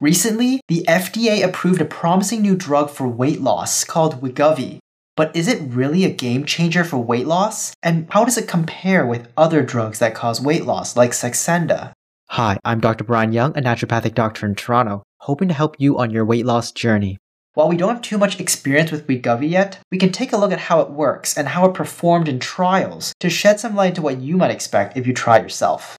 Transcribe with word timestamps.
Recently, 0.00 0.60
the 0.68 0.84
FDA 0.86 1.42
approved 1.42 1.80
a 1.80 1.84
promising 1.84 2.40
new 2.40 2.54
drug 2.54 2.88
for 2.88 3.08
weight 3.08 3.40
loss 3.40 3.82
called 3.82 4.20
Wegovy. 4.20 4.78
But 5.16 5.34
is 5.34 5.48
it 5.48 5.60
really 5.60 6.04
a 6.04 6.10
game 6.10 6.44
changer 6.44 6.84
for 6.84 6.98
weight 6.98 7.26
loss? 7.26 7.74
And 7.82 8.06
how 8.10 8.24
does 8.24 8.38
it 8.38 8.46
compare 8.46 9.04
with 9.04 9.26
other 9.36 9.60
drugs 9.60 9.98
that 9.98 10.14
cause 10.14 10.40
weight 10.40 10.64
loss, 10.64 10.96
like 10.96 11.10
Saxenda? 11.10 11.90
Hi, 12.28 12.58
I'm 12.64 12.78
Dr. 12.78 13.02
Brian 13.02 13.32
Young, 13.32 13.58
a 13.58 13.60
naturopathic 13.60 14.14
doctor 14.14 14.46
in 14.46 14.54
Toronto, 14.54 15.02
hoping 15.22 15.48
to 15.48 15.54
help 15.54 15.74
you 15.80 15.98
on 15.98 16.12
your 16.12 16.24
weight 16.24 16.46
loss 16.46 16.70
journey. 16.70 17.18
While 17.54 17.68
we 17.68 17.76
don't 17.76 17.94
have 17.94 18.02
too 18.02 18.18
much 18.18 18.38
experience 18.38 18.92
with 18.92 19.08
Wegovy 19.08 19.50
yet, 19.50 19.80
we 19.90 19.98
can 19.98 20.12
take 20.12 20.32
a 20.32 20.36
look 20.36 20.52
at 20.52 20.60
how 20.60 20.78
it 20.78 20.90
works 20.90 21.36
and 21.36 21.48
how 21.48 21.66
it 21.66 21.74
performed 21.74 22.28
in 22.28 22.38
trials 22.38 23.12
to 23.18 23.28
shed 23.28 23.58
some 23.58 23.74
light 23.74 23.88
into 23.88 24.02
what 24.02 24.20
you 24.20 24.36
might 24.36 24.52
expect 24.52 24.96
if 24.96 25.08
you 25.08 25.12
try 25.12 25.38
it 25.38 25.42
yourself. 25.42 25.97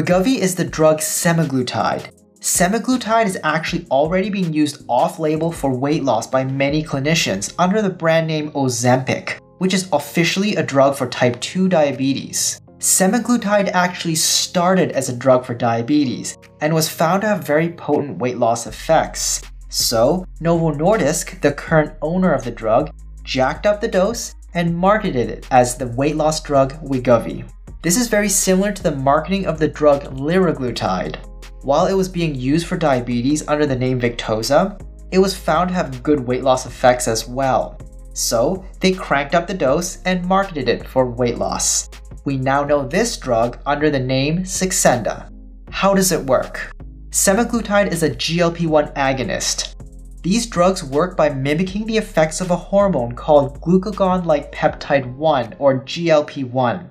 Wegovy 0.00 0.38
is 0.38 0.54
the 0.54 0.64
drug 0.64 0.96
semaglutide. 0.96 2.08
Semaglutide 2.40 3.26
is 3.26 3.38
actually 3.44 3.86
already 3.90 4.30
being 4.30 4.50
used 4.50 4.82
off-label 4.88 5.52
for 5.52 5.76
weight 5.76 6.04
loss 6.04 6.26
by 6.26 6.42
many 6.42 6.82
clinicians 6.82 7.52
under 7.58 7.82
the 7.82 7.90
brand 7.90 8.26
name 8.26 8.50
Ozempic, 8.52 9.38
which 9.58 9.74
is 9.74 9.90
officially 9.92 10.56
a 10.56 10.62
drug 10.62 10.96
for 10.96 11.06
type 11.06 11.38
2 11.42 11.68
diabetes. 11.68 12.62
Semaglutide 12.78 13.68
actually 13.74 14.14
started 14.14 14.90
as 14.92 15.10
a 15.10 15.16
drug 15.18 15.44
for 15.44 15.52
diabetes 15.52 16.38
and 16.62 16.72
was 16.72 16.88
found 16.88 17.20
to 17.20 17.28
have 17.28 17.46
very 17.46 17.68
potent 17.68 18.16
weight 18.16 18.38
loss 18.38 18.66
effects. 18.66 19.42
So, 19.68 20.24
Novo 20.40 20.72
Nordisk, 20.72 21.42
the 21.42 21.52
current 21.52 21.92
owner 22.00 22.32
of 22.32 22.44
the 22.44 22.50
drug, 22.50 22.90
jacked 23.22 23.66
up 23.66 23.82
the 23.82 23.88
dose 23.88 24.34
and 24.54 24.74
marketed 24.74 25.28
it 25.28 25.46
as 25.50 25.76
the 25.76 25.88
weight 25.88 26.16
loss 26.16 26.42
drug 26.42 26.72
Wegovy. 26.82 27.44
This 27.82 27.96
is 27.96 28.08
very 28.08 28.28
similar 28.28 28.72
to 28.72 28.82
the 28.82 28.96
marketing 28.96 29.46
of 29.46 29.58
the 29.58 29.68
drug 29.68 30.02
liraglutide. 30.18 31.16
While 31.62 31.86
it 31.86 31.94
was 31.94 32.10
being 32.10 32.34
used 32.34 32.66
for 32.66 32.76
diabetes 32.76 33.48
under 33.48 33.64
the 33.64 33.74
name 33.74 33.98
Victoza, 33.98 34.78
it 35.10 35.18
was 35.18 35.34
found 35.34 35.68
to 35.68 35.74
have 35.74 36.02
good 36.02 36.20
weight 36.20 36.42
loss 36.42 36.66
effects 36.66 37.08
as 37.08 37.26
well. 37.26 37.80
So, 38.12 38.66
they 38.80 38.92
cranked 38.92 39.34
up 39.34 39.46
the 39.46 39.54
dose 39.54 40.02
and 40.02 40.26
marketed 40.26 40.68
it 40.68 40.86
for 40.86 41.10
weight 41.10 41.38
loss. 41.38 41.88
We 42.26 42.36
now 42.36 42.64
know 42.64 42.86
this 42.86 43.16
drug 43.16 43.58
under 43.64 43.88
the 43.88 43.98
name 43.98 44.40
Saxenda. 44.40 45.32
How 45.70 45.94
does 45.94 46.12
it 46.12 46.26
work? 46.26 46.72
Semaglutide 47.08 47.90
is 47.90 48.02
a 48.02 48.10
GLP-1 48.10 48.94
agonist. 48.94 49.74
These 50.22 50.48
drugs 50.48 50.84
work 50.84 51.16
by 51.16 51.30
mimicking 51.30 51.86
the 51.86 51.96
effects 51.96 52.42
of 52.42 52.50
a 52.50 52.56
hormone 52.56 53.14
called 53.14 53.58
glucagon-like 53.62 54.52
peptide 54.52 55.14
1 55.14 55.56
or 55.58 55.82
GLP-1. 55.82 56.90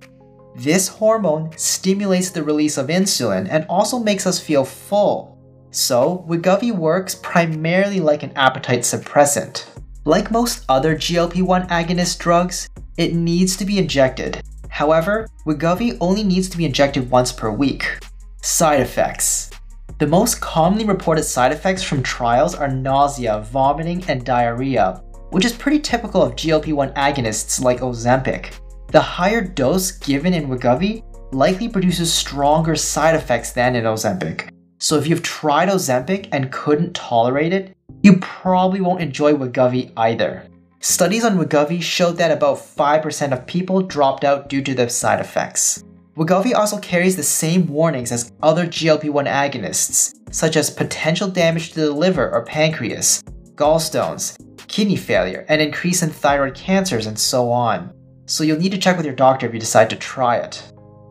This 0.59 0.89
hormone 0.89 1.51
stimulates 1.55 2.31
the 2.31 2.43
release 2.43 2.77
of 2.77 2.87
insulin 2.87 3.47
and 3.49 3.65
also 3.69 3.97
makes 3.97 4.27
us 4.27 4.41
feel 4.41 4.65
full. 4.65 5.39
So, 5.71 6.25
Wegovy 6.27 6.75
works 6.75 7.15
primarily 7.15 8.01
like 8.01 8.23
an 8.23 8.33
appetite 8.35 8.81
suppressant. 8.81 9.67
Like 10.03 10.31
most 10.31 10.65
other 10.67 10.97
GLP-1 10.97 11.69
agonist 11.69 12.19
drugs, 12.19 12.67
it 12.97 13.13
needs 13.13 13.55
to 13.55 13.63
be 13.63 13.77
injected. 13.77 14.41
However, 14.67 15.29
Wegovy 15.45 15.97
only 16.01 16.25
needs 16.25 16.49
to 16.49 16.57
be 16.57 16.65
injected 16.65 17.09
once 17.09 17.31
per 17.31 17.49
week. 17.49 17.97
Side 18.41 18.81
effects. 18.81 19.51
The 19.97 20.07
most 20.07 20.41
commonly 20.41 20.83
reported 20.83 21.23
side 21.23 21.53
effects 21.53 21.83
from 21.83 22.03
trials 22.03 22.53
are 22.53 22.67
nausea, 22.67 23.47
vomiting, 23.49 24.03
and 24.09 24.25
diarrhea, 24.25 25.01
which 25.29 25.45
is 25.45 25.53
pretty 25.53 25.79
typical 25.79 26.21
of 26.21 26.35
GLP-1 26.35 26.93
agonists 26.95 27.61
like 27.61 27.79
Ozempic. 27.79 28.55
The 28.91 28.99
higher 28.99 29.41
dose 29.41 29.91
given 29.91 30.33
in 30.33 30.47
Wegovy 30.47 31.03
likely 31.31 31.69
produces 31.69 32.11
stronger 32.11 32.75
side 32.75 33.13
effects 33.13 33.51
than 33.51 33.75
in 33.75 33.83
Ozempic. 33.83 34.49
So 34.79 34.97
if 34.97 35.05
you've 35.05 35.21
tried 35.21 35.69
Ozempic 35.69 36.27
and 36.31 36.51
couldn't 36.51 36.95
tolerate 36.95 37.53
it, 37.53 37.77
you 38.01 38.17
probably 38.17 38.81
won't 38.81 39.03
enjoy 39.03 39.33
Wegovy 39.33 39.91
either. 39.95 40.47
Studies 40.79 41.23
on 41.23 41.37
Wegovy 41.37 41.83
showed 41.83 42.17
that 42.17 42.31
about 42.31 42.57
5% 42.57 43.31
of 43.31 43.45
people 43.45 43.83
dropped 43.83 44.23
out 44.23 44.49
due 44.49 44.63
to 44.63 44.73
the 44.73 44.89
side 44.89 45.19
effects. 45.19 45.83
Wegovy 46.17 46.55
also 46.55 46.79
carries 46.79 47.15
the 47.15 47.21
same 47.21 47.67
warnings 47.67 48.11
as 48.11 48.31
other 48.41 48.65
GLP-1 48.65 49.27
agonists, 49.27 50.15
such 50.33 50.57
as 50.57 50.71
potential 50.71 51.27
damage 51.27 51.73
to 51.73 51.81
the 51.81 51.91
liver 51.91 52.31
or 52.31 52.43
pancreas, 52.43 53.21
gallstones, 53.53 54.35
kidney 54.67 54.95
failure, 54.95 55.45
and 55.47 55.61
increase 55.61 56.01
in 56.01 56.09
thyroid 56.09 56.55
cancers 56.55 57.05
and 57.05 57.19
so 57.19 57.51
on 57.51 57.93
so 58.29 58.43
you'll 58.43 58.59
need 58.59 58.71
to 58.71 58.77
check 58.77 58.95
with 58.95 59.05
your 59.05 59.15
doctor 59.15 59.47
if 59.47 59.53
you 59.53 59.59
decide 59.59 59.89
to 59.89 59.95
try 59.95 60.37
it. 60.37 60.61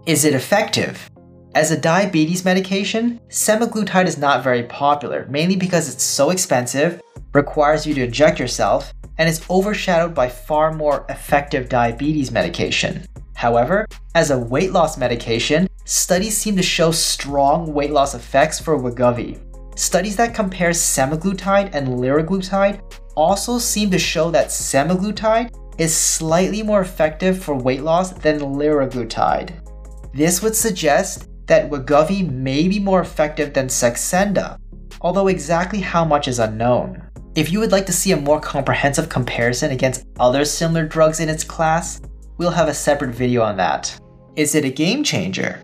Is 0.06 0.24
it 0.24 0.34
effective? 0.34 1.10
As 1.54 1.72
a 1.72 1.80
diabetes 1.80 2.44
medication, 2.44 3.20
semaglutide 3.28 4.06
is 4.06 4.18
not 4.18 4.44
very 4.44 4.62
popular, 4.62 5.26
mainly 5.28 5.56
because 5.56 5.92
it's 5.92 6.04
so 6.04 6.30
expensive, 6.30 7.02
requires 7.34 7.84
you 7.86 7.94
to 7.94 8.04
inject 8.04 8.38
yourself, 8.38 8.92
and 9.18 9.28
is 9.28 9.44
overshadowed 9.50 10.14
by 10.14 10.28
far 10.28 10.72
more 10.72 11.04
effective 11.08 11.68
diabetes 11.68 12.30
medication. 12.30 13.04
However, 13.34 13.86
as 14.14 14.30
a 14.30 14.38
weight 14.38 14.70
loss 14.70 14.96
medication, 14.96 15.68
studies 15.84 16.36
seem 16.36 16.54
to 16.56 16.62
show 16.62 16.92
strong 16.92 17.72
weight 17.72 17.90
loss 17.90 18.14
effects 18.14 18.60
for 18.60 18.78
Wegovy. 18.78 19.40
Studies 19.76 20.16
that 20.16 20.34
compare 20.34 20.70
semaglutide 20.70 21.70
and 21.72 21.88
liraglutide 21.88 22.80
also 23.16 23.58
seem 23.58 23.90
to 23.90 23.98
show 23.98 24.30
that 24.30 24.48
semaglutide 24.48 25.50
is 25.78 25.96
slightly 25.96 26.62
more 26.62 26.80
effective 26.80 27.42
for 27.42 27.54
weight 27.54 27.82
loss 27.82 28.12
than 28.12 28.40
liraglutide. 28.40 29.52
This 30.12 30.42
would 30.42 30.56
suggest 30.56 31.28
that 31.46 31.70
Wegovy 31.70 32.28
may 32.28 32.68
be 32.68 32.78
more 32.78 33.00
effective 33.00 33.54
than 33.54 33.68
Saxenda, 33.68 34.58
although 35.00 35.28
exactly 35.28 35.80
how 35.80 36.04
much 36.04 36.28
is 36.28 36.38
unknown. 36.38 37.02
If 37.34 37.52
you 37.52 37.60
would 37.60 37.72
like 37.72 37.86
to 37.86 37.92
see 37.92 38.12
a 38.12 38.16
more 38.16 38.40
comprehensive 38.40 39.08
comparison 39.08 39.70
against 39.70 40.06
other 40.18 40.44
similar 40.44 40.86
drugs 40.86 41.20
in 41.20 41.28
its 41.28 41.44
class, 41.44 42.00
we'll 42.36 42.50
have 42.50 42.68
a 42.68 42.74
separate 42.74 43.14
video 43.14 43.42
on 43.42 43.56
that. 43.58 43.96
Is 44.34 44.54
it 44.54 44.64
a 44.64 44.70
game 44.70 45.04
changer? 45.04 45.62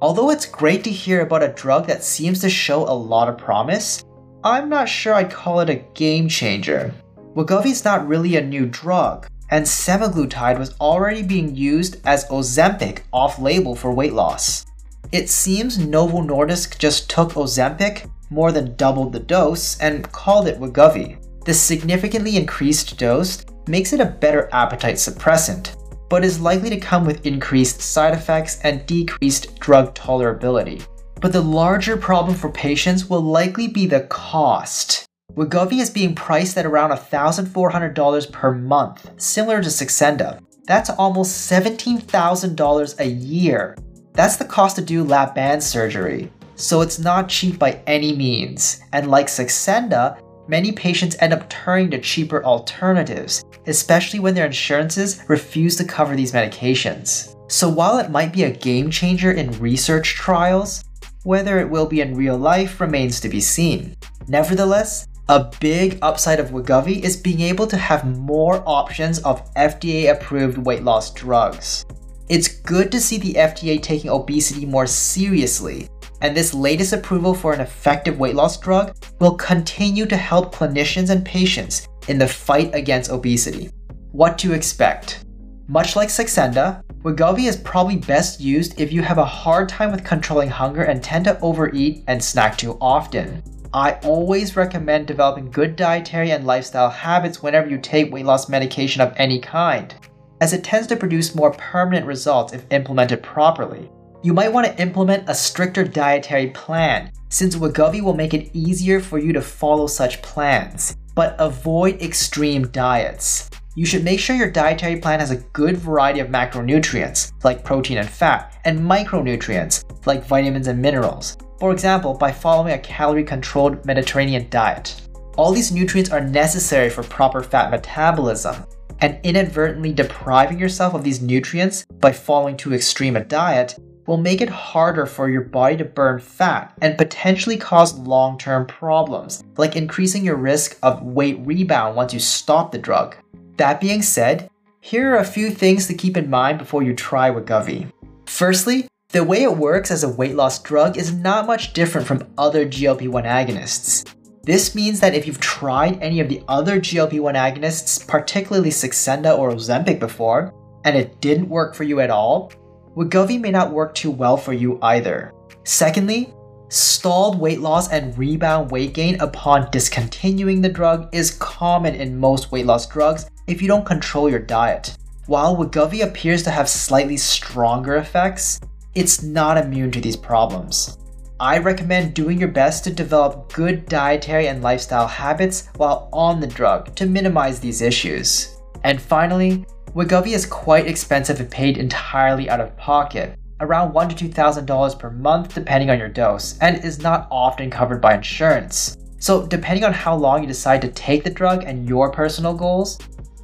Although 0.00 0.30
it's 0.30 0.46
great 0.46 0.84
to 0.84 0.90
hear 0.90 1.22
about 1.22 1.42
a 1.42 1.48
drug 1.48 1.86
that 1.86 2.04
seems 2.04 2.40
to 2.40 2.50
show 2.50 2.82
a 2.82 2.92
lot 2.92 3.28
of 3.28 3.38
promise, 3.38 4.04
I'm 4.44 4.68
not 4.68 4.88
sure 4.88 5.14
I'd 5.14 5.32
call 5.32 5.60
it 5.60 5.70
a 5.70 5.84
game 5.94 6.28
changer. 6.28 6.94
Wegovy's 7.34 7.84
not 7.84 8.06
really 8.06 8.36
a 8.36 8.44
new 8.44 8.66
drug, 8.66 9.26
and 9.50 9.64
semaglutide 9.64 10.58
was 10.58 10.74
already 10.80 11.22
being 11.22 11.54
used 11.54 12.00
as 12.04 12.28
Ozempic 12.28 13.02
off-label 13.12 13.74
for 13.74 13.92
weight 13.92 14.12
loss. 14.12 14.66
It 15.12 15.28
seems 15.28 15.78
Novo 15.78 16.18
Nordisk 16.20 16.78
just 16.78 17.08
took 17.08 17.30
Ozempic, 17.34 18.10
more 18.30 18.50
than 18.50 18.74
doubled 18.76 19.12
the 19.12 19.20
dose, 19.20 19.78
and 19.78 20.10
called 20.10 20.48
it 20.48 20.58
Wegovy. 20.58 21.16
The 21.44 21.54
significantly 21.54 22.36
increased 22.36 22.98
dose 22.98 23.44
makes 23.68 23.92
it 23.92 24.00
a 24.00 24.06
better 24.06 24.48
appetite 24.52 24.96
suppressant, 24.96 25.76
but 26.08 26.24
is 26.24 26.40
likely 26.40 26.70
to 26.70 26.80
come 26.80 27.04
with 27.04 27.24
increased 27.24 27.80
side 27.80 28.14
effects 28.14 28.60
and 28.62 28.84
decreased 28.86 29.58
drug 29.60 29.94
tolerability. 29.94 30.84
But 31.20 31.32
the 31.32 31.40
larger 31.40 31.96
problem 31.96 32.36
for 32.36 32.50
patients 32.50 33.08
will 33.08 33.22
likely 33.22 33.68
be 33.68 33.86
the 33.86 34.00
cost. 34.00 35.05
Wegovy 35.36 35.80
is 35.80 35.90
being 35.90 36.14
priced 36.14 36.56
at 36.56 36.64
around 36.64 36.92
$1,400 36.92 38.32
per 38.32 38.52
month, 38.52 39.10
similar 39.20 39.62
to 39.62 39.68
Saxenda. 39.68 40.40
That's 40.64 40.88
almost 40.88 41.50
$17,000 41.50 43.00
a 43.00 43.06
year. 43.06 43.76
That's 44.14 44.36
the 44.36 44.46
cost 44.46 44.76
to 44.76 44.82
do 44.82 45.04
lap 45.04 45.34
band 45.34 45.62
surgery. 45.62 46.32
So 46.54 46.80
it's 46.80 46.98
not 46.98 47.28
cheap 47.28 47.58
by 47.58 47.82
any 47.86 48.16
means. 48.16 48.80
And 48.94 49.10
like 49.10 49.26
Saxenda, 49.26 50.18
many 50.48 50.72
patients 50.72 51.16
end 51.20 51.34
up 51.34 51.50
turning 51.50 51.90
to 51.90 52.00
cheaper 52.00 52.42
alternatives, 52.42 53.44
especially 53.66 54.20
when 54.20 54.34
their 54.34 54.46
insurances 54.46 55.22
refuse 55.28 55.76
to 55.76 55.84
cover 55.84 56.16
these 56.16 56.32
medications. 56.32 57.36
So 57.52 57.68
while 57.68 57.98
it 57.98 58.10
might 58.10 58.32
be 58.32 58.44
a 58.44 58.50
game 58.50 58.90
changer 58.90 59.32
in 59.32 59.50
research 59.60 60.14
trials, 60.14 60.82
whether 61.24 61.58
it 61.58 61.68
will 61.68 61.86
be 61.86 62.00
in 62.00 62.14
real 62.14 62.38
life 62.38 62.80
remains 62.80 63.20
to 63.20 63.28
be 63.28 63.42
seen. 63.42 63.94
Nevertheless, 64.28 65.06
a 65.28 65.50
big 65.60 65.98
upside 66.02 66.38
of 66.38 66.50
Wegovy 66.50 67.02
is 67.02 67.16
being 67.16 67.40
able 67.40 67.66
to 67.66 67.76
have 67.76 68.16
more 68.18 68.62
options 68.64 69.18
of 69.20 69.52
FDA 69.54 70.12
approved 70.12 70.58
weight 70.58 70.84
loss 70.84 71.12
drugs. 71.12 71.84
It's 72.28 72.60
good 72.60 72.92
to 72.92 73.00
see 73.00 73.18
the 73.18 73.34
FDA 73.34 73.82
taking 73.82 74.10
obesity 74.10 74.64
more 74.66 74.86
seriously, 74.86 75.88
and 76.20 76.36
this 76.36 76.54
latest 76.54 76.92
approval 76.92 77.34
for 77.34 77.52
an 77.52 77.60
effective 77.60 78.20
weight 78.20 78.36
loss 78.36 78.58
drug 78.58 78.96
will 79.20 79.34
continue 79.34 80.06
to 80.06 80.16
help 80.16 80.54
clinicians 80.54 81.10
and 81.10 81.24
patients 81.24 81.88
in 82.06 82.18
the 82.18 82.28
fight 82.28 82.72
against 82.72 83.10
obesity. 83.10 83.70
What 84.12 84.38
to 84.38 84.52
expect? 84.52 85.24
Much 85.66 85.96
like 85.96 86.08
Saxenda, 86.08 86.84
Wegovy 87.02 87.48
is 87.48 87.56
probably 87.56 87.96
best 87.96 88.40
used 88.40 88.80
if 88.80 88.92
you 88.92 89.02
have 89.02 89.18
a 89.18 89.24
hard 89.24 89.68
time 89.68 89.90
with 89.90 90.04
controlling 90.04 90.48
hunger 90.48 90.84
and 90.84 91.02
tend 91.02 91.24
to 91.24 91.40
overeat 91.40 92.04
and 92.06 92.22
snack 92.22 92.56
too 92.56 92.78
often. 92.80 93.42
I 93.76 93.98
always 94.04 94.56
recommend 94.56 95.06
developing 95.06 95.50
good 95.50 95.76
dietary 95.76 96.30
and 96.30 96.46
lifestyle 96.46 96.88
habits 96.88 97.42
whenever 97.42 97.68
you 97.68 97.76
take 97.76 98.10
weight 98.10 98.24
loss 98.24 98.48
medication 98.48 99.02
of 99.02 99.12
any 99.18 99.38
kind. 99.38 99.94
as 100.40 100.54
it 100.54 100.64
tends 100.64 100.86
to 100.86 100.96
produce 100.96 101.34
more 101.34 101.50
permanent 101.52 102.06
results 102.06 102.54
if 102.54 102.64
implemented 102.70 103.22
properly. 103.22 103.90
You 104.22 104.32
might 104.32 104.52
want 104.52 104.66
to 104.66 104.80
implement 104.80 105.28
a 105.28 105.34
stricter 105.34 105.84
dietary 105.84 106.48
plan, 106.48 107.12
since 107.28 107.56
Wegovy 107.56 108.00
will 108.00 108.14
make 108.14 108.32
it 108.32 108.50
easier 108.54 109.00
for 109.00 109.18
you 109.18 109.34
to 109.34 109.42
follow 109.42 109.86
such 109.86 110.22
plans. 110.22 110.96
But 111.14 111.36
avoid 111.38 112.00
extreme 112.00 112.68
diets. 112.68 113.50
You 113.74 113.84
should 113.84 114.04
make 114.04 114.20
sure 114.20 114.36
your 114.36 114.50
dietary 114.50 115.00
plan 115.00 115.20
has 115.20 115.32
a 115.32 115.44
good 115.52 115.76
variety 115.76 116.20
of 116.20 116.28
macronutrients, 116.28 117.32
like 117.44 117.64
protein 117.64 117.98
and 117.98 118.08
fat, 118.08 118.58
and 118.64 118.78
micronutrients, 118.78 119.84
like 120.06 120.24
vitamins 120.24 120.66
and 120.66 120.80
minerals. 120.80 121.36
For 121.58 121.72
example, 121.72 122.14
by 122.14 122.32
following 122.32 122.74
a 122.74 122.78
calorie 122.78 123.24
controlled 123.24 123.84
Mediterranean 123.86 124.48
diet. 124.50 125.00
All 125.36 125.52
these 125.52 125.72
nutrients 125.72 126.10
are 126.10 126.20
necessary 126.20 126.90
for 126.90 127.02
proper 127.02 127.42
fat 127.42 127.70
metabolism, 127.70 128.64
and 129.00 129.18
inadvertently 129.22 129.92
depriving 129.92 130.58
yourself 130.58 130.94
of 130.94 131.04
these 131.04 131.20
nutrients 131.20 131.84
by 132.00 132.12
following 132.12 132.56
too 132.56 132.74
extreme 132.74 133.16
a 133.16 133.24
diet 133.24 133.76
will 134.06 134.16
make 134.16 134.40
it 134.40 134.48
harder 134.48 135.04
for 135.04 135.28
your 135.28 135.42
body 135.42 135.76
to 135.76 135.84
burn 135.84 136.20
fat 136.20 136.72
and 136.80 136.96
potentially 136.96 137.56
cause 137.56 137.98
long 137.98 138.38
term 138.38 138.66
problems, 138.66 139.42
like 139.56 139.76
increasing 139.76 140.24
your 140.24 140.36
risk 140.36 140.78
of 140.82 141.02
weight 141.02 141.38
rebound 141.40 141.96
once 141.96 142.14
you 142.14 142.20
stop 142.20 142.70
the 142.70 142.78
drug. 142.78 143.16
That 143.56 143.80
being 143.80 144.02
said, 144.02 144.48
here 144.80 145.14
are 145.14 145.18
a 145.18 145.24
few 145.24 145.50
things 145.50 145.86
to 145.88 145.94
keep 145.94 146.16
in 146.16 146.30
mind 146.30 146.58
before 146.58 146.82
you 146.82 146.94
try 146.94 147.30
Wegovy. 147.30 147.90
Firstly, 148.26 148.86
the 149.16 149.24
way 149.24 149.42
it 149.42 149.56
works 149.56 149.90
as 149.90 150.04
a 150.04 150.08
weight 150.10 150.34
loss 150.34 150.62
drug 150.62 150.98
is 150.98 151.10
not 151.10 151.46
much 151.46 151.72
different 151.72 152.06
from 152.06 152.30
other 152.36 152.66
GLP 152.66 153.08
1 153.08 153.24
agonists. 153.24 154.14
This 154.42 154.74
means 154.74 155.00
that 155.00 155.14
if 155.14 155.26
you've 155.26 155.40
tried 155.40 156.02
any 156.02 156.20
of 156.20 156.28
the 156.28 156.42
other 156.48 156.78
GLP 156.78 157.20
1 157.20 157.34
agonists, 157.34 158.06
particularly 158.06 158.68
Saxenda 158.68 159.34
or 159.38 159.52
Ozempic 159.52 159.98
before, 159.98 160.52
and 160.84 160.94
it 160.94 161.18
didn't 161.22 161.48
work 161.48 161.74
for 161.74 161.84
you 161.84 162.00
at 162.00 162.10
all, 162.10 162.52
Wegovy 162.94 163.40
may 163.40 163.50
not 163.50 163.72
work 163.72 163.94
too 163.94 164.10
well 164.10 164.36
for 164.36 164.52
you 164.52 164.78
either. 164.82 165.32
Secondly, 165.64 166.34
stalled 166.68 167.40
weight 167.40 167.60
loss 167.60 167.90
and 167.90 168.18
rebound 168.18 168.70
weight 168.70 168.92
gain 168.92 169.18
upon 169.22 169.70
discontinuing 169.70 170.60
the 170.60 170.68
drug 170.68 171.08
is 171.14 171.38
common 171.38 171.94
in 171.94 172.20
most 172.20 172.52
weight 172.52 172.66
loss 172.66 172.86
drugs 172.86 173.30
if 173.46 173.62
you 173.62 173.68
don't 173.68 173.86
control 173.86 174.28
your 174.28 174.40
diet. 174.40 174.94
While 175.24 175.56
Wegovy 175.56 176.04
appears 176.04 176.42
to 176.42 176.50
have 176.50 176.68
slightly 176.68 177.16
stronger 177.16 177.96
effects, 177.96 178.60
it's 178.96 179.22
not 179.22 179.58
immune 179.58 179.90
to 179.90 180.00
these 180.00 180.16
problems. 180.16 180.96
I 181.38 181.58
recommend 181.58 182.14
doing 182.14 182.38
your 182.38 182.48
best 182.48 182.82
to 182.84 182.90
develop 182.90 183.52
good 183.52 183.84
dietary 183.84 184.48
and 184.48 184.62
lifestyle 184.62 185.06
habits 185.06 185.68
while 185.76 186.08
on 186.14 186.40
the 186.40 186.46
drug 186.46 186.94
to 186.96 187.04
minimize 187.04 187.60
these 187.60 187.82
issues. 187.82 188.56
And 188.84 189.00
finally, 189.00 189.66
Wegovy 189.94 190.32
is 190.32 190.46
quite 190.46 190.86
expensive 190.86 191.42
if 191.42 191.50
paid 191.50 191.76
entirely 191.76 192.48
out 192.48 192.62
of 192.62 192.74
pocket, 192.78 193.38
around 193.60 193.92
$1 193.92 194.16
to 194.16 194.28
$2,000 194.28 194.98
per 194.98 195.10
month 195.10 195.54
depending 195.54 195.90
on 195.90 195.98
your 195.98 196.08
dose, 196.08 196.56
and 196.60 196.82
is 196.82 197.02
not 197.02 197.28
often 197.30 197.68
covered 197.68 198.00
by 198.00 198.14
insurance. 198.14 198.96
So, 199.18 199.46
depending 199.46 199.84
on 199.84 199.92
how 199.92 200.16
long 200.16 200.40
you 200.40 200.46
decide 200.46 200.80
to 200.82 200.88
take 200.88 201.22
the 201.22 201.30
drug 201.30 201.64
and 201.64 201.86
your 201.86 202.10
personal 202.10 202.54
goals, 202.54 202.98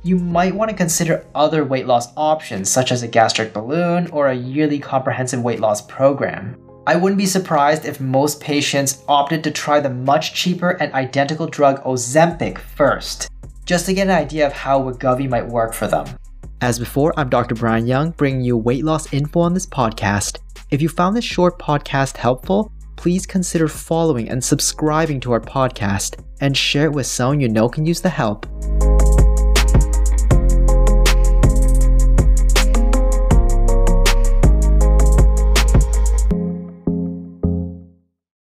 you 0.04 0.16
might 0.16 0.54
want 0.54 0.70
to 0.70 0.76
consider 0.76 1.24
other 1.34 1.64
weight 1.64 1.86
loss 1.86 2.08
options 2.16 2.68
such 2.68 2.90
as 2.90 3.02
a 3.02 3.08
gastric 3.08 3.52
balloon 3.52 4.08
or 4.08 4.28
a 4.28 4.34
yearly 4.34 4.78
comprehensive 4.78 5.42
weight 5.42 5.60
loss 5.60 5.80
program. 5.82 6.56
I 6.86 6.96
wouldn't 6.96 7.18
be 7.18 7.26
surprised 7.26 7.84
if 7.84 8.00
most 8.00 8.40
patients 8.40 9.04
opted 9.06 9.44
to 9.44 9.52
try 9.52 9.78
the 9.78 9.90
much 9.90 10.34
cheaper 10.34 10.70
and 10.70 10.92
identical 10.94 11.46
drug 11.46 11.82
Ozempic 11.84 12.58
first, 12.58 13.30
just 13.64 13.86
to 13.86 13.94
get 13.94 14.08
an 14.08 14.14
idea 14.14 14.44
of 14.44 14.52
how 14.52 14.82
Wegovy 14.82 15.28
might 15.28 15.46
work 15.46 15.72
for 15.72 15.86
them. 15.86 16.06
As 16.60 16.80
before, 16.80 17.14
I'm 17.16 17.28
Dr. 17.28 17.54
Brian 17.54 17.86
Young, 17.86 18.10
bringing 18.10 18.40
you 18.40 18.56
weight 18.56 18.84
loss 18.84 19.12
info 19.12 19.40
on 19.40 19.54
this 19.54 19.66
podcast. 19.66 20.38
If 20.70 20.82
you 20.82 20.88
found 20.88 21.16
this 21.16 21.24
short 21.24 21.58
podcast 21.60 22.16
helpful, 22.16 22.72
please 22.96 23.26
consider 23.26 23.68
following 23.68 24.28
and 24.28 24.42
subscribing 24.42 25.20
to 25.20 25.32
our 25.32 25.40
podcast 25.40 26.20
and 26.40 26.56
share 26.56 26.86
it 26.86 26.92
with 26.92 27.06
someone 27.06 27.40
you 27.40 27.48
know 27.48 27.68
can 27.68 27.86
use 27.86 28.00
the 28.00 28.08
help. 28.08 28.46